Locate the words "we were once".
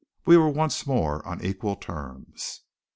0.25-0.87